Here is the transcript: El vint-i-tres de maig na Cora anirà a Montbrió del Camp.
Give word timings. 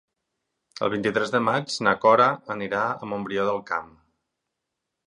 El 0.87 0.91
vint-i-tres 0.93 1.33
de 1.35 1.41
maig 1.49 1.77
na 1.89 1.95
Cora 2.07 2.29
anirà 2.57 2.83
a 2.89 3.13
Montbrió 3.13 3.47
del 3.53 3.65
Camp. 3.71 3.95